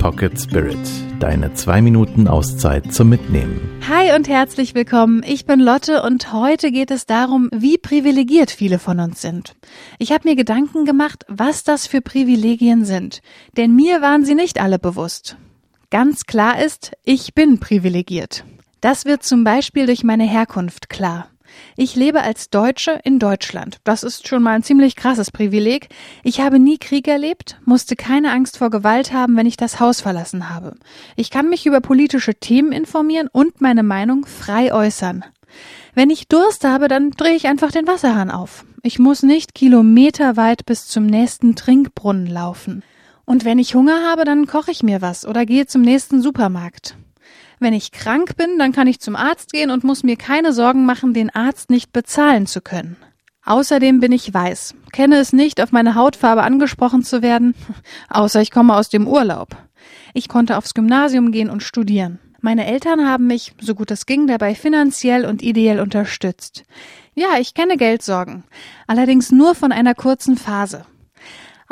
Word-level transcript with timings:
Pocket 0.00 0.40
Spirit. 0.40 0.78
Deine 1.18 1.52
zwei 1.52 1.82
Minuten 1.82 2.26
Auszeit 2.26 2.90
zum 2.90 3.10
Mitnehmen. 3.10 3.60
Hi 3.86 4.16
und 4.16 4.28
herzlich 4.28 4.74
willkommen. 4.74 5.22
Ich 5.26 5.44
bin 5.44 5.60
Lotte 5.60 6.02
und 6.02 6.32
heute 6.32 6.72
geht 6.72 6.90
es 6.90 7.04
darum, 7.04 7.50
wie 7.52 7.76
privilegiert 7.76 8.50
viele 8.50 8.78
von 8.78 8.98
uns 8.98 9.20
sind. 9.20 9.56
Ich 9.98 10.10
habe 10.10 10.26
mir 10.26 10.36
Gedanken 10.36 10.86
gemacht, 10.86 11.26
was 11.28 11.64
das 11.64 11.86
für 11.86 12.00
Privilegien 12.00 12.86
sind. 12.86 13.20
Denn 13.58 13.76
mir 13.76 14.00
waren 14.00 14.24
sie 14.24 14.34
nicht 14.34 14.58
alle 14.58 14.78
bewusst. 14.78 15.36
Ganz 15.90 16.24
klar 16.24 16.64
ist, 16.64 16.92
ich 17.04 17.34
bin 17.34 17.60
privilegiert. 17.60 18.44
Das 18.80 19.04
wird 19.04 19.22
zum 19.22 19.44
Beispiel 19.44 19.84
durch 19.84 20.02
meine 20.02 20.24
Herkunft 20.24 20.88
klar. 20.88 21.28
Ich 21.76 21.96
lebe 21.96 22.22
als 22.22 22.50
Deutsche 22.50 23.00
in 23.04 23.18
Deutschland. 23.18 23.78
Das 23.84 24.02
ist 24.02 24.28
schon 24.28 24.42
mal 24.42 24.52
ein 24.52 24.62
ziemlich 24.62 24.96
krasses 24.96 25.30
Privileg. 25.30 25.88
Ich 26.22 26.40
habe 26.40 26.58
nie 26.58 26.78
Krieg 26.78 27.08
erlebt, 27.08 27.58
musste 27.64 27.96
keine 27.96 28.32
Angst 28.32 28.58
vor 28.58 28.70
Gewalt 28.70 29.12
haben, 29.12 29.36
wenn 29.36 29.46
ich 29.46 29.56
das 29.56 29.80
Haus 29.80 30.00
verlassen 30.00 30.50
habe. 30.50 30.74
Ich 31.16 31.30
kann 31.30 31.48
mich 31.48 31.66
über 31.66 31.80
politische 31.80 32.34
Themen 32.34 32.72
informieren 32.72 33.28
und 33.32 33.60
meine 33.60 33.82
Meinung 33.82 34.26
frei 34.26 34.72
äußern. 34.72 35.24
Wenn 35.94 36.10
ich 36.10 36.28
Durst 36.28 36.64
habe, 36.64 36.88
dann 36.88 37.10
drehe 37.10 37.34
ich 37.34 37.46
einfach 37.46 37.72
den 37.72 37.86
Wasserhahn 37.86 38.30
auf. 38.30 38.64
Ich 38.82 38.98
muss 38.98 39.22
nicht 39.22 39.54
kilometerweit 39.54 40.64
bis 40.64 40.86
zum 40.86 41.06
nächsten 41.06 41.56
Trinkbrunnen 41.56 42.26
laufen. 42.26 42.82
Und 43.24 43.44
wenn 43.44 43.58
ich 43.58 43.74
Hunger 43.74 44.08
habe, 44.08 44.24
dann 44.24 44.46
koche 44.46 44.70
ich 44.70 44.82
mir 44.82 45.02
was 45.02 45.26
oder 45.26 45.46
gehe 45.46 45.66
zum 45.66 45.82
nächsten 45.82 46.22
Supermarkt. 46.22 46.96
Wenn 47.62 47.74
ich 47.74 47.92
krank 47.92 48.36
bin, 48.38 48.58
dann 48.58 48.72
kann 48.72 48.86
ich 48.86 49.00
zum 49.00 49.14
Arzt 49.14 49.52
gehen 49.52 49.70
und 49.70 49.84
muss 49.84 50.02
mir 50.02 50.16
keine 50.16 50.54
Sorgen 50.54 50.86
machen, 50.86 51.12
den 51.12 51.28
Arzt 51.28 51.68
nicht 51.68 51.92
bezahlen 51.92 52.46
zu 52.46 52.62
können. 52.62 52.96
Außerdem 53.44 54.00
bin 54.00 54.12
ich 54.12 54.32
weiß, 54.32 54.74
kenne 54.92 55.18
es 55.18 55.34
nicht, 55.34 55.60
auf 55.60 55.70
meine 55.70 55.94
Hautfarbe 55.94 56.42
angesprochen 56.42 57.02
zu 57.02 57.20
werden, 57.20 57.54
außer 58.08 58.40
ich 58.40 58.50
komme 58.50 58.74
aus 58.74 58.88
dem 58.88 59.06
Urlaub. 59.06 59.56
Ich 60.14 60.28
konnte 60.28 60.56
aufs 60.56 60.72
Gymnasium 60.72 61.32
gehen 61.32 61.50
und 61.50 61.62
studieren. 61.62 62.18
Meine 62.40 62.66
Eltern 62.66 63.06
haben 63.06 63.26
mich, 63.26 63.52
so 63.60 63.74
gut 63.74 63.90
es 63.90 64.06
ging, 64.06 64.26
dabei 64.26 64.54
finanziell 64.54 65.26
und 65.26 65.42
ideell 65.42 65.80
unterstützt. 65.80 66.64
Ja, 67.14 67.38
ich 67.38 67.52
kenne 67.52 67.76
Geldsorgen, 67.76 68.44
allerdings 68.86 69.30
nur 69.30 69.54
von 69.54 69.70
einer 69.70 69.94
kurzen 69.94 70.38
Phase. 70.38 70.86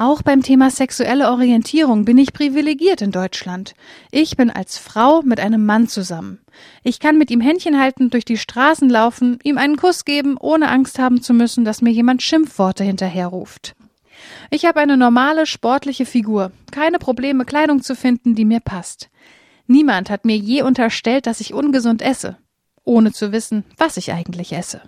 Auch 0.00 0.22
beim 0.22 0.44
Thema 0.44 0.70
sexuelle 0.70 1.28
Orientierung 1.28 2.04
bin 2.04 2.18
ich 2.18 2.32
privilegiert 2.32 3.02
in 3.02 3.10
Deutschland. 3.10 3.74
Ich 4.12 4.36
bin 4.36 4.48
als 4.48 4.78
Frau 4.78 5.22
mit 5.22 5.40
einem 5.40 5.66
Mann 5.66 5.88
zusammen. 5.88 6.38
Ich 6.84 7.00
kann 7.00 7.18
mit 7.18 7.32
ihm 7.32 7.40
Händchen 7.40 7.80
halten, 7.80 8.08
durch 8.08 8.24
die 8.24 8.36
Straßen 8.36 8.88
laufen, 8.88 9.40
ihm 9.42 9.58
einen 9.58 9.76
Kuss 9.76 10.04
geben, 10.04 10.36
ohne 10.38 10.68
Angst 10.68 11.00
haben 11.00 11.20
zu 11.20 11.34
müssen, 11.34 11.64
dass 11.64 11.82
mir 11.82 11.90
jemand 11.90 12.22
Schimpfworte 12.22 12.84
hinterherruft. 12.84 13.74
Ich 14.50 14.66
habe 14.66 14.78
eine 14.78 14.96
normale, 14.96 15.46
sportliche 15.46 16.06
Figur, 16.06 16.52
keine 16.70 17.00
Probleme, 17.00 17.44
Kleidung 17.44 17.82
zu 17.82 17.96
finden, 17.96 18.36
die 18.36 18.44
mir 18.44 18.60
passt. 18.60 19.10
Niemand 19.66 20.10
hat 20.10 20.24
mir 20.24 20.36
je 20.36 20.62
unterstellt, 20.62 21.26
dass 21.26 21.40
ich 21.40 21.52
ungesund 21.52 22.02
esse, 22.02 22.38
ohne 22.84 23.10
zu 23.10 23.32
wissen, 23.32 23.64
was 23.76 23.96
ich 23.96 24.12
eigentlich 24.12 24.52
esse. 24.52 24.80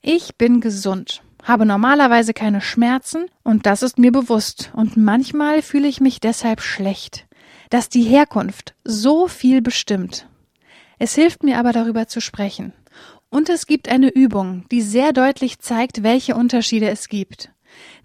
Ich 0.00 0.36
bin 0.36 0.62
gesund 0.62 1.22
habe 1.44 1.66
normalerweise 1.66 2.34
keine 2.34 2.60
Schmerzen 2.60 3.26
und 3.44 3.66
das 3.66 3.82
ist 3.82 3.98
mir 3.98 4.10
bewusst 4.10 4.72
und 4.74 4.96
manchmal 4.96 5.62
fühle 5.62 5.86
ich 5.86 6.00
mich 6.00 6.18
deshalb 6.18 6.60
schlecht, 6.60 7.26
dass 7.70 7.88
die 7.88 8.02
Herkunft 8.02 8.74
so 8.82 9.28
viel 9.28 9.62
bestimmt. 9.62 10.26
Es 10.98 11.14
hilft 11.14 11.42
mir 11.42 11.58
aber 11.58 11.72
darüber 11.72 12.08
zu 12.08 12.20
sprechen. 12.20 12.72
Und 13.28 13.48
es 13.48 13.66
gibt 13.66 13.88
eine 13.88 14.10
Übung, 14.10 14.64
die 14.70 14.80
sehr 14.80 15.12
deutlich 15.12 15.58
zeigt, 15.58 16.02
welche 16.02 16.36
Unterschiede 16.36 16.88
es 16.88 17.08
gibt. 17.08 17.50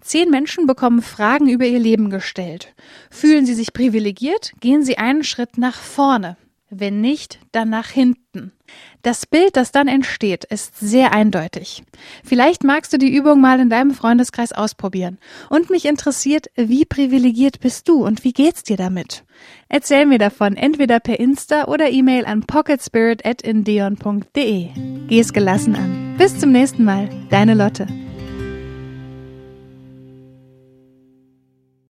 Zehn 0.00 0.28
Menschen 0.28 0.66
bekommen 0.66 1.02
Fragen 1.02 1.48
über 1.48 1.64
ihr 1.64 1.78
Leben 1.78 2.10
gestellt. 2.10 2.74
Fühlen 3.10 3.46
sie 3.46 3.54
sich 3.54 3.72
privilegiert, 3.72 4.52
gehen 4.60 4.82
sie 4.82 4.98
einen 4.98 5.22
Schritt 5.22 5.56
nach 5.56 5.76
vorne. 5.76 6.36
Wenn 6.72 7.00
nicht, 7.00 7.40
dann 7.50 7.68
nach 7.68 7.88
hinten. 7.88 8.52
Das 9.02 9.26
Bild, 9.26 9.56
das 9.56 9.72
dann 9.72 9.88
entsteht, 9.88 10.44
ist 10.44 10.78
sehr 10.78 11.12
eindeutig. 11.12 11.82
Vielleicht 12.24 12.62
magst 12.62 12.92
du 12.92 12.98
die 12.98 13.12
Übung 13.12 13.40
mal 13.40 13.58
in 13.58 13.70
deinem 13.70 13.90
Freundeskreis 13.90 14.52
ausprobieren. 14.52 15.18
Und 15.48 15.68
mich 15.68 15.84
interessiert, 15.84 16.46
wie 16.54 16.84
privilegiert 16.84 17.58
bist 17.58 17.88
du 17.88 18.06
und 18.06 18.22
wie 18.22 18.32
geht's 18.32 18.62
dir 18.62 18.76
damit? 18.76 19.24
Erzähl 19.68 20.06
mir 20.06 20.18
davon 20.18 20.56
entweder 20.56 21.00
per 21.00 21.18
Insta 21.18 21.64
oder 21.64 21.90
E-Mail 21.90 22.24
an 22.24 22.42
pocketspirit@indeon.de. 22.42 24.68
Geh 25.08 25.20
es 25.20 25.32
gelassen 25.32 25.74
an. 25.74 26.14
Bis 26.18 26.38
zum 26.38 26.52
nächsten 26.52 26.84
Mal. 26.84 27.08
Deine 27.30 27.54
Lotte. 27.54 27.88